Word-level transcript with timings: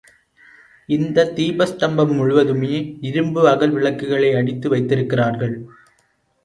இந்த 0.89 1.25
தீபஸ்தம்பம் 1.35 2.13
முழுவதுமே 2.15 2.75
இரும்பு 3.01 3.43
அகல் 3.47 3.71
விளக்குகளை 3.71 4.31
அடித்து 4.35 4.69
வைத்திருக்கிறார்கள். 4.69 5.55